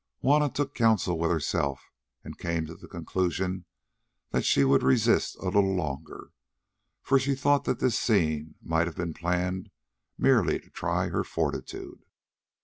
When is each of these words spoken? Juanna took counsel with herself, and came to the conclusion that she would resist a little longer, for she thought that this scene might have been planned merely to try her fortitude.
Juanna 0.21 0.49
took 0.49 0.73
counsel 0.73 1.19
with 1.19 1.29
herself, 1.29 1.91
and 2.23 2.35
came 2.39 2.65
to 2.65 2.73
the 2.75 2.87
conclusion 2.87 3.65
that 4.31 4.43
she 4.43 4.63
would 4.63 4.81
resist 4.81 5.35
a 5.35 5.43
little 5.45 5.75
longer, 5.75 6.31
for 7.03 7.19
she 7.19 7.35
thought 7.35 7.65
that 7.65 7.77
this 7.77 7.99
scene 7.99 8.55
might 8.63 8.87
have 8.87 8.95
been 8.95 9.13
planned 9.13 9.69
merely 10.17 10.57
to 10.59 10.71
try 10.71 11.09
her 11.09 11.23
fortitude. 11.23 12.01